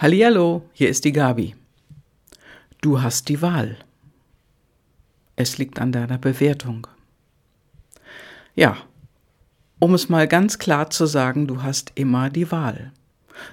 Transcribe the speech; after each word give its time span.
Hallihallo, 0.00 0.62
hier 0.72 0.90
ist 0.90 1.04
die 1.04 1.10
Gabi. 1.10 1.56
Du 2.80 3.02
hast 3.02 3.28
die 3.28 3.42
Wahl. 3.42 3.78
Es 5.34 5.58
liegt 5.58 5.80
an 5.80 5.90
deiner 5.90 6.18
Bewertung. 6.18 6.86
Ja, 8.54 8.76
um 9.80 9.94
es 9.94 10.08
mal 10.08 10.28
ganz 10.28 10.60
klar 10.60 10.90
zu 10.90 11.06
sagen, 11.06 11.48
du 11.48 11.64
hast 11.64 11.90
immer 11.96 12.30
die 12.30 12.52
Wahl. 12.52 12.92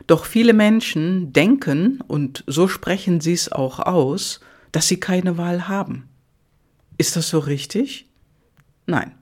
Doch 0.05 0.25
viele 0.25 0.53
Menschen 0.53 1.33
denken, 1.33 2.01
und 2.07 2.43
so 2.45 2.67
sprechen 2.67 3.21
sie 3.21 3.33
es 3.33 3.51
auch 3.51 3.79
aus, 3.79 4.39
dass 4.71 4.87
sie 4.87 4.99
keine 4.99 5.39
Wahl 5.39 5.67
haben. 5.67 6.07
Ist 6.99 7.15
das 7.15 7.27
so 7.27 7.39
richtig? 7.39 8.07
Nein, 8.85 9.15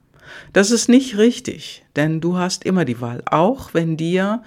das 0.51 0.71
ist 0.71 0.89
nicht 0.89 1.17
richtig, 1.17 1.85
denn 1.95 2.19
du 2.19 2.35
hast 2.35 2.65
immer 2.65 2.83
die 2.83 2.99
Wahl, 2.99 3.23
auch 3.27 3.73
wenn 3.73 3.95
dir 3.95 4.43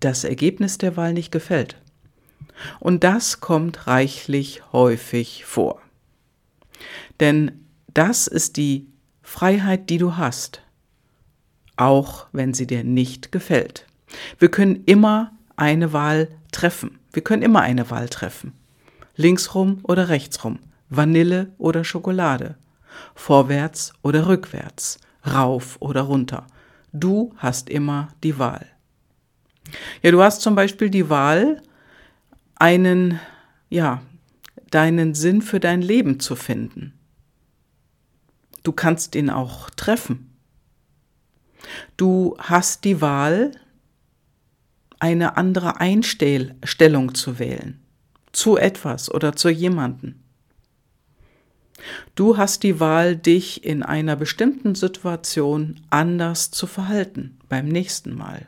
das 0.00 0.24
Ergebnis 0.24 0.76
der 0.76 0.98
Wahl 0.98 1.14
nicht 1.14 1.32
gefällt. 1.32 1.76
Und 2.80 3.04
das 3.04 3.40
kommt 3.40 3.86
reichlich 3.86 4.62
häufig 4.72 5.44
vor. 5.44 5.80
Denn 7.20 7.66
das 7.92 8.26
ist 8.26 8.56
die 8.56 8.88
Freiheit, 9.22 9.90
die 9.90 9.98
du 9.98 10.16
hast, 10.16 10.62
auch 11.76 12.26
wenn 12.32 12.54
sie 12.54 12.66
dir 12.66 12.84
nicht 12.84 13.32
gefällt. 13.32 13.86
Wir 14.38 14.50
können 14.50 14.84
immer 14.84 15.32
eine 15.56 15.92
Wahl 15.92 16.28
treffen. 16.52 16.98
Wir 17.12 17.22
können 17.22 17.42
immer 17.42 17.62
eine 17.62 17.90
Wahl 17.90 18.08
treffen. 18.08 18.52
Linksrum 19.16 19.80
oder 19.82 20.08
rechtsrum, 20.08 20.58
Vanille 20.90 21.52
oder 21.58 21.84
Schokolade, 21.84 22.56
vorwärts 23.14 23.94
oder 24.02 24.28
rückwärts, 24.28 24.98
rauf 25.26 25.76
oder 25.80 26.02
runter. 26.02 26.46
Du 26.92 27.34
hast 27.38 27.68
immer 27.70 28.08
die 28.22 28.38
Wahl. 28.38 28.66
Ja, 30.02 30.10
du 30.10 30.22
hast 30.22 30.42
zum 30.42 30.54
Beispiel 30.54 30.90
die 30.90 31.08
Wahl, 31.08 31.62
einen, 32.56 33.20
ja, 33.68 34.02
deinen 34.70 35.14
Sinn 35.14 35.42
für 35.42 35.60
dein 35.60 35.82
Leben 35.82 36.20
zu 36.20 36.36
finden. 36.36 36.92
Du 38.62 38.72
kannst 38.72 39.14
ihn 39.14 39.30
auch 39.30 39.70
treffen. 39.70 40.36
Du 41.96 42.36
hast 42.38 42.84
die 42.84 43.00
Wahl, 43.00 43.52
eine 44.98 45.36
andere 45.36 45.78
Einstellung 45.78 47.14
zu 47.14 47.38
wählen, 47.38 47.80
zu 48.32 48.56
etwas 48.56 49.12
oder 49.12 49.36
zu 49.36 49.50
jemanden. 49.50 50.22
Du 52.14 52.38
hast 52.38 52.62
die 52.62 52.80
Wahl, 52.80 53.16
dich 53.16 53.64
in 53.64 53.82
einer 53.82 54.16
bestimmten 54.16 54.74
Situation 54.74 55.80
anders 55.90 56.50
zu 56.50 56.66
verhalten 56.66 57.38
beim 57.48 57.68
nächsten 57.68 58.14
Mal. 58.14 58.46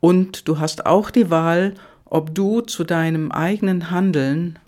Und 0.00 0.48
du 0.48 0.58
hast 0.58 0.86
auch 0.86 1.10
die 1.10 1.30
Wahl, 1.30 1.74
ob 2.10 2.34
du 2.34 2.60
zu 2.60 2.84
deinem 2.84 3.32
eigenen 3.32 3.90
Handeln 3.90 4.58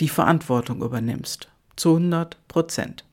die 0.00 0.08
Verantwortung 0.08 0.82
übernimmst. 0.82 1.48
Zu 1.76 1.96
100 1.96 2.36
Prozent. 2.48 3.04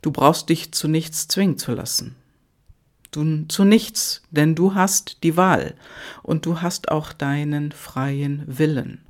Du 0.00 0.10
brauchst 0.10 0.48
dich 0.48 0.72
zu 0.72 0.88
nichts 0.88 1.28
zwingen 1.28 1.58
zu 1.58 1.72
lassen. 1.72 2.16
Du, 3.10 3.46
zu 3.46 3.64
nichts, 3.64 4.22
denn 4.30 4.54
du 4.54 4.74
hast 4.74 5.22
die 5.22 5.36
Wahl 5.36 5.74
und 6.22 6.46
du 6.46 6.60
hast 6.60 6.90
auch 6.90 7.12
deinen 7.12 7.72
freien 7.72 8.42
Willen. 8.46 9.04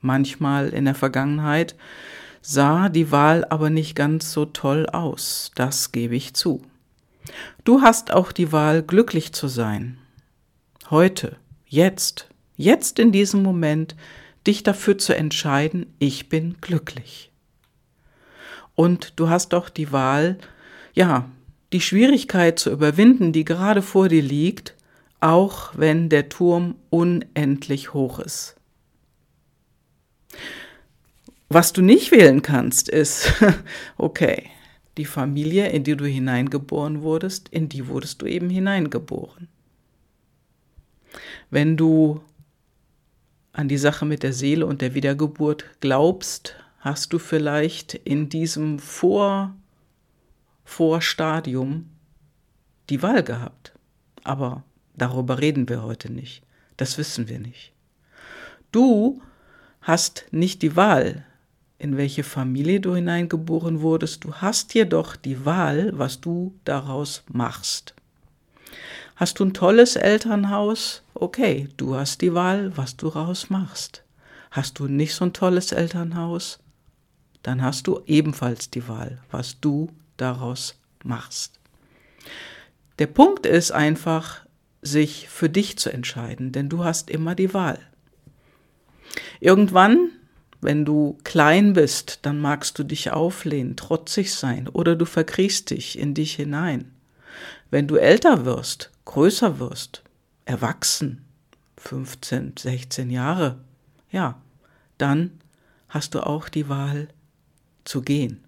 Manchmal 0.00 0.70
in 0.70 0.84
der 0.84 0.94
Vergangenheit 0.94 1.76
sah 2.42 2.88
die 2.88 3.10
Wahl 3.10 3.44
aber 3.48 3.70
nicht 3.70 3.94
ganz 3.94 4.32
so 4.32 4.44
toll 4.44 4.86
aus, 4.86 5.50
das 5.54 5.92
gebe 5.92 6.14
ich 6.14 6.34
zu. 6.34 6.62
Du 7.64 7.80
hast 7.80 8.12
auch 8.12 8.32
die 8.32 8.52
Wahl, 8.52 8.82
glücklich 8.82 9.32
zu 9.32 9.48
sein. 9.48 9.98
Heute, 10.90 11.36
jetzt, 11.74 12.28
jetzt 12.56 12.98
in 12.98 13.12
diesem 13.12 13.42
Moment, 13.42 13.96
dich 14.46 14.62
dafür 14.62 14.96
zu 14.98 15.14
entscheiden, 15.14 15.86
ich 15.98 16.28
bin 16.28 16.56
glücklich. 16.60 17.30
Und 18.74 19.14
du 19.16 19.28
hast 19.28 19.52
doch 19.52 19.68
die 19.68 19.92
Wahl, 19.92 20.38
ja, 20.92 21.28
die 21.72 21.80
Schwierigkeit 21.80 22.58
zu 22.58 22.70
überwinden, 22.70 23.32
die 23.32 23.44
gerade 23.44 23.82
vor 23.82 24.08
dir 24.08 24.22
liegt, 24.22 24.74
auch 25.20 25.72
wenn 25.76 26.08
der 26.08 26.28
Turm 26.28 26.76
unendlich 26.90 27.94
hoch 27.94 28.18
ist. 28.18 28.56
Was 31.48 31.72
du 31.72 31.82
nicht 31.82 32.10
wählen 32.10 32.42
kannst, 32.42 32.88
ist, 32.88 33.32
okay, 33.96 34.50
die 34.96 35.04
Familie, 35.04 35.68
in 35.70 35.82
die 35.84 35.96
du 35.96 36.06
hineingeboren 36.06 37.02
wurdest, 37.02 37.48
in 37.48 37.68
die 37.68 37.88
wurdest 37.88 38.22
du 38.22 38.26
eben 38.26 38.50
hineingeboren. 38.50 39.48
Wenn 41.50 41.76
du 41.76 42.20
an 43.52 43.68
die 43.68 43.78
Sache 43.78 44.04
mit 44.04 44.22
der 44.22 44.32
Seele 44.32 44.66
und 44.66 44.80
der 44.80 44.94
Wiedergeburt 44.94 45.64
glaubst, 45.80 46.56
hast 46.78 47.12
du 47.12 47.18
vielleicht 47.18 47.94
in 47.94 48.28
diesem 48.28 48.78
Vor 48.78 49.54
Vorstadium 50.64 51.90
die 52.90 53.02
Wahl 53.02 53.22
gehabt. 53.22 53.72
Aber 54.24 54.64
darüber 54.96 55.40
reden 55.40 55.68
wir 55.68 55.82
heute 55.82 56.10
nicht. 56.12 56.42
Das 56.76 56.98
wissen 56.98 57.28
wir 57.28 57.38
nicht. 57.38 57.72
Du 58.72 59.22
hast 59.80 60.26
nicht 60.30 60.62
die 60.62 60.74
Wahl, 60.74 61.24
in 61.78 61.96
welche 61.96 62.24
Familie 62.24 62.80
du 62.80 62.94
hineingeboren 62.94 63.80
wurdest, 63.82 64.24
du 64.24 64.34
hast 64.34 64.74
jedoch 64.74 65.16
die 65.16 65.44
Wahl, 65.44 65.92
was 65.94 66.20
du 66.20 66.54
daraus 66.64 67.22
machst. 67.28 67.94
Hast 69.16 69.38
du 69.38 69.44
ein 69.44 69.54
tolles 69.54 69.96
Elternhaus? 69.96 71.02
Okay, 71.14 71.68
du 71.76 71.94
hast 71.94 72.20
die 72.20 72.34
Wahl, 72.34 72.76
was 72.76 72.96
du 72.96 73.10
daraus 73.10 73.50
machst. 73.50 74.02
Hast 74.50 74.78
du 74.78 74.86
nicht 74.86 75.14
so 75.14 75.24
ein 75.24 75.32
tolles 75.32 75.72
Elternhaus? 75.72 76.58
Dann 77.42 77.62
hast 77.62 77.86
du 77.86 78.00
ebenfalls 78.06 78.70
die 78.70 78.88
Wahl, 78.88 79.18
was 79.30 79.60
du 79.60 79.90
daraus 80.16 80.78
machst. 81.04 81.60
Der 82.98 83.06
Punkt 83.06 83.46
ist 83.46 83.72
einfach, 83.72 84.44
sich 84.82 85.28
für 85.28 85.48
dich 85.48 85.78
zu 85.78 85.92
entscheiden, 85.92 86.52
denn 86.52 86.68
du 86.68 86.84
hast 86.84 87.10
immer 87.10 87.34
die 87.34 87.54
Wahl. 87.54 87.78
Irgendwann 89.40 90.10
wenn 90.64 90.86
du 90.86 91.18
klein 91.24 91.74
bist, 91.74 92.20
dann 92.22 92.40
magst 92.40 92.78
du 92.78 92.84
dich 92.84 93.10
auflehnen, 93.10 93.76
trotzig 93.76 94.32
sein 94.32 94.66
oder 94.66 94.96
du 94.96 95.04
verkriechst 95.04 95.68
dich 95.68 95.98
in 95.98 96.14
dich 96.14 96.36
hinein. 96.36 96.90
Wenn 97.70 97.86
du 97.86 97.96
älter 97.96 98.46
wirst, 98.46 98.90
größer 99.04 99.58
wirst, 99.58 100.02
erwachsen, 100.44 101.24
15, 101.78 102.54
16 102.58 103.10
Jahre, 103.10 103.58
ja, 104.10 104.40
dann 104.98 105.40
hast 105.88 106.14
du 106.14 106.26
auch 106.26 106.48
die 106.48 106.68
Wahl 106.68 107.08
zu 107.84 108.02
gehen. 108.02 108.44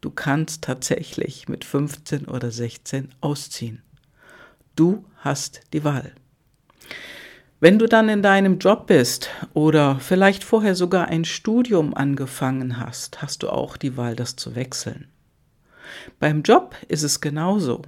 Du 0.00 0.10
kannst 0.10 0.62
tatsächlich 0.62 1.48
mit 1.48 1.64
15 1.64 2.26
oder 2.26 2.50
16 2.50 3.10
ausziehen. 3.20 3.82
Du 4.76 5.04
hast 5.16 5.60
die 5.72 5.82
Wahl. 5.82 6.12
Wenn 7.60 7.80
du 7.80 7.86
dann 7.86 8.08
in 8.08 8.22
deinem 8.22 8.60
Job 8.60 8.86
bist 8.86 9.30
oder 9.52 9.98
vielleicht 9.98 10.44
vorher 10.44 10.76
sogar 10.76 11.08
ein 11.08 11.24
Studium 11.24 11.92
angefangen 11.92 12.78
hast, 12.78 13.20
hast 13.20 13.42
du 13.42 13.48
auch 13.48 13.76
die 13.76 13.96
Wahl, 13.96 14.14
das 14.14 14.36
zu 14.36 14.54
wechseln. 14.54 15.08
Beim 16.20 16.42
Job 16.42 16.76
ist 16.86 17.02
es 17.02 17.20
genauso. 17.20 17.82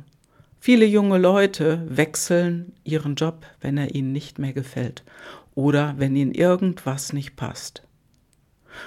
Viele 0.61 0.85
junge 0.85 1.19
Leute 1.19 1.85
wechseln 1.89 2.75
ihren 2.85 3.15
Job, 3.15 3.47
wenn 3.61 3.79
er 3.79 3.95
ihnen 3.95 4.13
nicht 4.13 4.39
mehr 4.39 4.53
gefällt 4.53 5.03
oder 5.55 5.95
wenn 5.97 6.15
ihnen 6.15 6.33
irgendwas 6.33 7.13
nicht 7.13 7.35
passt. 7.35 7.83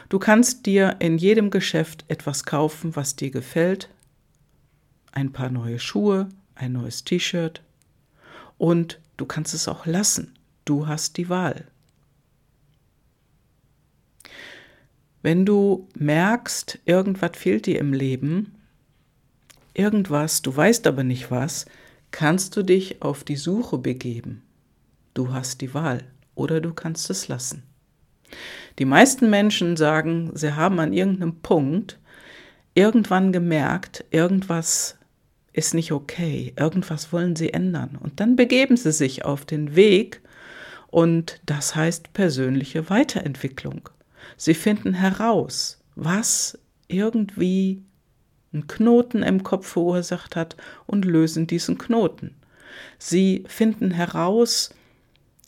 Du 0.07 0.19
kannst 0.19 0.65
dir 0.65 0.97
in 0.99 1.17
jedem 1.17 1.49
Geschäft 1.49 2.05
etwas 2.07 2.45
kaufen, 2.45 2.95
was 2.95 3.15
dir 3.15 3.31
gefällt, 3.31 3.89
ein 5.11 5.33
paar 5.33 5.49
neue 5.49 5.79
Schuhe, 5.79 6.29
ein 6.55 6.73
neues 6.73 7.03
T-Shirt 7.03 7.63
und 8.57 8.99
du 9.17 9.25
kannst 9.25 9.53
es 9.53 9.67
auch 9.67 9.85
lassen 9.85 10.33
Du 10.65 10.87
hast 10.87 11.17
die 11.17 11.27
Wahl. 11.27 11.65
Wenn 15.21 15.45
du 15.45 15.89
merkst, 15.97 16.79
irgendwas 16.85 17.31
fehlt 17.35 17.65
dir 17.65 17.79
im 17.79 17.93
Leben, 17.93 18.55
irgendwas, 19.73 20.41
du 20.41 20.55
weißt 20.55 20.87
aber 20.87 21.03
nicht 21.03 21.31
was, 21.31 21.65
kannst 22.11 22.55
du 22.55 22.63
dich 22.63 23.01
auf 23.01 23.23
die 23.23 23.35
Suche 23.35 23.77
begeben. 23.77 24.43
Du 25.13 25.31
hast 25.31 25.61
die 25.61 25.73
Wahl 25.73 26.03
oder 26.35 26.61
du 26.61 26.73
kannst 26.73 27.09
es 27.09 27.27
lassen. 27.27 27.63
Die 28.79 28.85
meisten 28.85 29.29
Menschen 29.29 29.77
sagen, 29.77 30.31
sie 30.33 30.55
haben 30.55 30.79
an 30.79 30.93
irgendeinem 30.93 31.41
Punkt 31.41 31.99
irgendwann 32.73 33.31
gemerkt, 33.31 34.05
irgendwas 34.09 34.97
ist 35.51 35.75
nicht 35.75 35.91
okay, 35.91 36.53
irgendwas 36.57 37.13
wollen 37.13 37.35
sie 37.35 37.53
ändern. 37.53 37.97
Und 38.01 38.19
dann 38.19 38.35
begeben 38.35 38.75
sie 38.75 38.91
sich 38.91 39.23
auf 39.23 39.45
den 39.45 39.75
Weg, 39.75 40.21
und 40.93 41.41
das 41.47 41.75
heißt 41.75 42.13
persönliche 42.13 42.87
Weiterentwicklung. 42.87 43.89
Sie 44.37 44.53
finden 44.53 44.93
heraus, 44.93 45.81
was 45.95 46.59
irgendwie 46.87 47.81
einen 48.53 48.67
Knoten 48.67 49.23
im 49.23 49.43
Kopf 49.43 49.67
verursacht 49.67 50.35
hat 50.35 50.55
und 50.85 51.05
lösen 51.05 51.47
diesen 51.47 51.77
Knoten. 51.77 52.35
Sie 52.97 53.43
finden 53.47 53.91
heraus, 53.91 54.73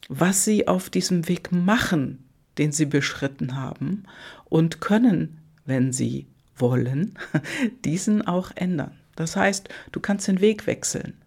was 0.09 0.45
sie 0.45 0.67
auf 0.67 0.89
diesem 0.89 1.27
Weg 1.27 1.51
machen, 1.51 2.23
den 2.57 2.71
sie 2.71 2.85
beschritten 2.85 3.55
haben 3.55 4.03
und 4.45 4.81
können, 4.81 5.39
wenn 5.65 5.91
sie 5.91 6.27
wollen, 6.55 7.17
diesen 7.85 8.25
auch 8.25 8.51
ändern. 8.55 8.91
Das 9.15 9.35
heißt, 9.35 9.69
du 9.91 9.99
kannst 9.99 10.27
den 10.27 10.41
Weg 10.41 10.67
wechseln. 10.67 11.17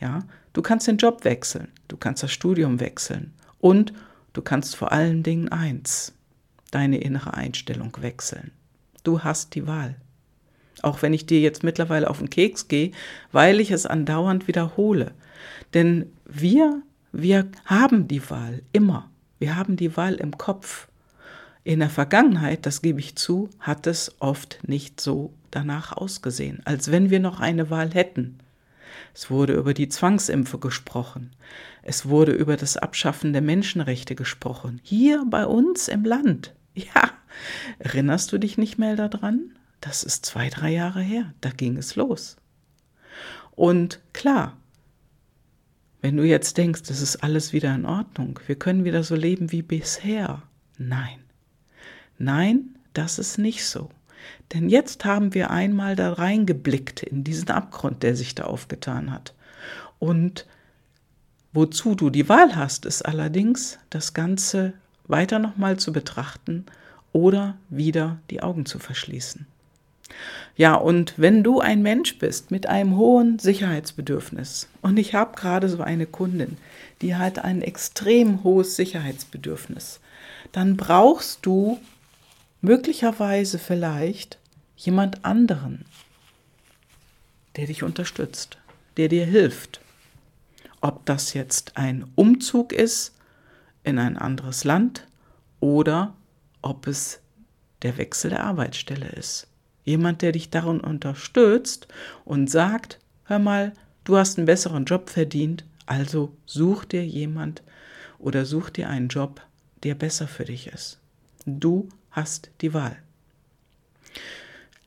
Ja, 0.00 0.20
du 0.52 0.62
kannst 0.62 0.88
den 0.88 0.96
Job 0.96 1.24
wechseln, 1.24 1.68
du 1.88 1.96
kannst 1.96 2.22
das 2.22 2.32
Studium 2.32 2.80
wechseln 2.80 3.32
und 3.58 3.92
du 4.32 4.42
kannst 4.42 4.74
vor 4.74 4.90
allen 4.90 5.22
Dingen 5.22 5.48
eins, 5.50 6.12
deine 6.70 6.98
innere 6.98 7.34
Einstellung 7.34 7.96
wechseln. 8.00 8.50
Du 9.04 9.22
hast 9.22 9.54
die 9.54 9.66
Wahl. 9.66 9.96
Auch 10.80 11.02
wenn 11.02 11.12
ich 11.12 11.26
dir 11.26 11.40
jetzt 11.40 11.62
mittlerweile 11.62 12.08
auf 12.08 12.18
den 12.18 12.30
Keks 12.30 12.68
gehe, 12.68 12.92
weil 13.30 13.60
ich 13.60 13.70
es 13.70 13.86
andauernd 13.86 14.48
wiederhole. 14.48 15.12
Denn 15.74 16.10
wir, 16.24 16.82
wir 17.12 17.48
haben 17.66 18.08
die 18.08 18.28
Wahl 18.30 18.62
immer. 18.72 19.10
Wir 19.38 19.56
haben 19.56 19.76
die 19.76 19.96
Wahl 19.96 20.14
im 20.14 20.38
Kopf. 20.38 20.88
In 21.64 21.78
der 21.80 21.90
Vergangenheit, 21.90 22.66
das 22.66 22.82
gebe 22.82 22.98
ich 22.98 23.16
zu, 23.16 23.48
hat 23.60 23.86
es 23.86 24.16
oft 24.18 24.58
nicht 24.66 25.00
so 25.00 25.32
danach 25.50 25.92
ausgesehen, 25.92 26.60
als 26.64 26.90
wenn 26.90 27.10
wir 27.10 27.20
noch 27.20 27.38
eine 27.38 27.70
Wahl 27.70 27.90
hätten. 27.92 28.38
Es 29.14 29.30
wurde 29.30 29.54
über 29.54 29.74
die 29.74 29.88
Zwangsimpfe 29.88 30.58
gesprochen. 30.58 31.30
Es 31.82 32.06
wurde 32.06 32.32
über 32.32 32.56
das 32.56 32.76
Abschaffen 32.76 33.32
der 33.32 33.42
Menschenrechte 33.42 34.14
gesprochen. 34.14 34.80
Hier 34.82 35.24
bei 35.28 35.46
uns 35.46 35.88
im 35.88 36.04
Land. 36.04 36.54
Ja, 36.74 37.10
erinnerst 37.78 38.32
du 38.32 38.38
dich 38.38 38.56
nicht 38.56 38.78
mehr 38.78 38.96
daran? 38.96 39.52
Das 39.82 40.04
ist 40.04 40.24
zwei, 40.24 40.48
drei 40.48 40.70
Jahre 40.70 41.02
her. 41.02 41.34
Da 41.42 41.50
ging 41.50 41.76
es 41.76 41.96
los. 41.96 42.36
Und 43.50 44.00
klar, 44.14 44.56
wenn 46.00 46.16
du 46.16 46.24
jetzt 46.24 46.56
denkst, 46.56 46.82
es 46.88 47.02
ist 47.02 47.16
alles 47.16 47.52
wieder 47.52 47.74
in 47.74 47.84
Ordnung, 47.84 48.40
wir 48.46 48.54
können 48.54 48.84
wieder 48.84 49.02
so 49.02 49.14
leben 49.14 49.52
wie 49.52 49.62
bisher. 49.62 50.42
Nein. 50.78 51.18
Nein, 52.16 52.76
das 52.94 53.18
ist 53.18 53.38
nicht 53.38 53.66
so. 53.66 53.90
Denn 54.54 54.68
jetzt 54.68 55.04
haben 55.04 55.34
wir 55.34 55.50
einmal 55.50 55.96
da 55.96 56.12
reingeblickt 56.12 57.02
in 57.02 57.24
diesen 57.24 57.50
Abgrund, 57.50 58.04
der 58.04 58.14
sich 58.14 58.36
da 58.36 58.44
aufgetan 58.44 59.10
hat. 59.10 59.34
Und 59.98 60.46
wozu 61.52 61.96
du 61.96 62.08
die 62.08 62.28
Wahl 62.28 62.54
hast, 62.54 62.86
ist 62.86 63.02
allerdings, 63.02 63.80
das 63.90 64.14
Ganze 64.14 64.74
weiter 65.08 65.40
nochmal 65.40 65.76
zu 65.76 65.92
betrachten 65.92 66.66
oder 67.12 67.56
wieder 67.68 68.20
die 68.30 68.42
Augen 68.42 68.64
zu 68.64 68.78
verschließen. 68.78 69.46
Ja, 70.56 70.74
und 70.74 71.14
wenn 71.16 71.42
du 71.42 71.60
ein 71.60 71.82
Mensch 71.82 72.18
bist 72.18 72.50
mit 72.50 72.66
einem 72.66 72.96
hohen 72.96 73.38
Sicherheitsbedürfnis, 73.38 74.68
und 74.82 74.98
ich 74.98 75.14
habe 75.14 75.34
gerade 75.36 75.68
so 75.68 75.82
eine 75.82 76.06
Kundin, 76.06 76.58
die 77.00 77.16
hat 77.16 77.38
ein 77.38 77.62
extrem 77.62 78.44
hohes 78.44 78.76
Sicherheitsbedürfnis, 78.76 80.00
dann 80.52 80.76
brauchst 80.76 81.46
du 81.46 81.78
möglicherweise 82.60 83.58
vielleicht 83.58 84.38
jemand 84.76 85.24
anderen, 85.24 85.84
der 87.56 87.66
dich 87.66 87.82
unterstützt, 87.82 88.58
der 88.96 89.08
dir 89.08 89.24
hilft. 89.24 89.80
Ob 90.80 91.06
das 91.06 91.34
jetzt 91.34 91.76
ein 91.76 92.06
Umzug 92.14 92.72
ist 92.72 93.14
in 93.84 93.98
ein 93.98 94.16
anderes 94.16 94.64
Land 94.64 95.06
oder 95.60 96.14
ob 96.60 96.86
es 96.86 97.20
der 97.82 97.96
Wechsel 97.98 98.30
der 98.30 98.44
Arbeitsstelle 98.44 99.08
ist. 99.08 99.46
Jemand, 99.84 100.22
der 100.22 100.32
dich 100.32 100.50
darin 100.50 100.80
unterstützt 100.80 101.88
und 102.24 102.50
sagt, 102.50 102.98
hör 103.24 103.38
mal, 103.38 103.72
du 104.04 104.16
hast 104.16 104.38
einen 104.38 104.46
besseren 104.46 104.84
Job 104.84 105.10
verdient, 105.10 105.64
also 105.86 106.36
such 106.46 106.84
dir 106.84 107.04
jemand 107.04 107.62
oder 108.18 108.44
such 108.44 108.70
dir 108.70 108.88
einen 108.88 109.08
Job, 109.08 109.40
der 109.82 109.94
besser 109.94 110.28
für 110.28 110.44
dich 110.44 110.68
ist. 110.68 111.00
Du 111.46 111.88
hast 112.10 112.50
die 112.60 112.72
Wahl. 112.72 112.96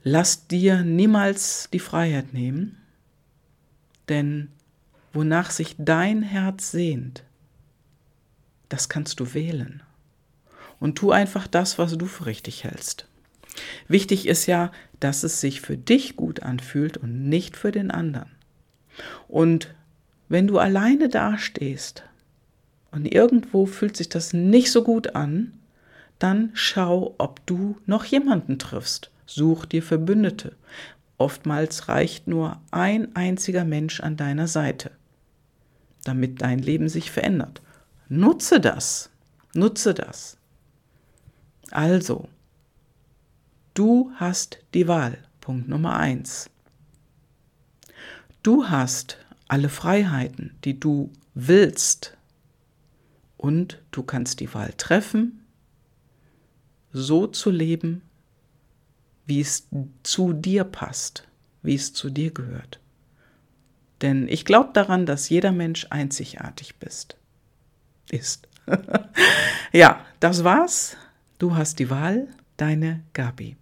Lass 0.03 0.47
dir 0.47 0.83
niemals 0.83 1.67
die 1.73 1.79
Freiheit 1.79 2.33
nehmen, 2.33 2.77
denn 4.07 4.49
wonach 5.13 5.49
sich 5.49 5.75
dein 5.79 6.21
Herz 6.21 6.71
sehnt, 6.71 7.23
das 8.69 8.87
kannst 8.87 9.19
du 9.19 9.33
wählen. 9.33 9.81
Und 10.79 10.97
tu 10.97 11.11
einfach 11.11 11.47
das, 11.47 11.79
was 11.79 11.97
du 11.97 12.05
für 12.05 12.25
richtig 12.27 12.63
hältst. 12.63 13.07
Wichtig 13.87 14.27
ist 14.27 14.45
ja, 14.45 14.71
dass 14.99 15.23
es 15.23 15.41
sich 15.41 15.61
für 15.61 15.77
dich 15.77 16.15
gut 16.15 16.43
anfühlt 16.43 16.97
und 16.97 17.27
nicht 17.29 17.57
für 17.57 17.71
den 17.71 17.91
anderen. 17.91 18.29
Und 19.27 19.73
wenn 20.29 20.47
du 20.47 20.57
alleine 20.57 21.09
dastehst 21.09 22.03
und 22.91 23.05
irgendwo 23.05 23.65
fühlt 23.65 23.97
sich 23.97 24.09
das 24.09 24.33
nicht 24.33 24.71
so 24.71 24.83
gut 24.83 25.15
an, 25.15 25.53
dann 26.19 26.51
schau, 26.53 27.13
ob 27.17 27.45
du 27.45 27.77
noch 27.85 28.05
jemanden 28.05 28.57
triffst. 28.57 29.11
Such 29.25 29.65
dir 29.65 29.83
Verbündete. 29.83 30.55
Oftmals 31.17 31.87
reicht 31.87 32.27
nur 32.27 32.61
ein 32.71 33.15
einziger 33.15 33.65
Mensch 33.65 33.99
an 34.01 34.17
deiner 34.17 34.47
Seite, 34.47 34.91
damit 36.03 36.41
dein 36.41 36.59
Leben 36.59 36.89
sich 36.89 37.11
verändert. 37.11 37.61
Nutze 38.09 38.59
das. 38.59 39.09
Nutze 39.53 39.93
das. 39.93 40.37
Also, 41.71 42.27
du 43.75 44.11
hast 44.15 44.59
die 44.73 44.87
Wahl. 44.87 45.19
Punkt 45.39 45.67
Nummer 45.67 45.95
eins. 45.97 46.49
Du 48.41 48.67
hast 48.67 49.19
alle 49.47 49.69
Freiheiten, 49.69 50.57
die 50.63 50.79
du 50.79 51.11
willst. 51.35 52.17
Und 53.37 53.81
du 53.91 54.01
kannst 54.01 54.39
die 54.39 54.51
Wahl 54.55 54.73
treffen, 54.75 55.45
so 56.91 57.27
zu 57.27 57.51
leben, 57.51 58.01
wie 59.27 59.41
es 59.41 59.67
zu 60.03 60.33
dir 60.33 60.63
passt, 60.63 61.27
wie 61.61 61.75
es 61.75 61.93
zu 61.93 62.09
dir 62.09 62.31
gehört. 62.31 62.79
Denn 64.01 64.27
ich 64.27 64.45
glaube 64.45 64.71
daran, 64.73 65.05
dass 65.05 65.29
jeder 65.29 65.51
Mensch 65.51 65.87
einzigartig 65.89 66.77
bist. 66.77 67.17
Ist. 68.09 68.47
ja, 69.71 70.05
das 70.19 70.43
war's. 70.43 70.97
Du 71.37 71.55
hast 71.55 71.79
die 71.79 71.89
Wahl, 71.89 72.27
deine 72.57 73.03
Gabi. 73.13 73.57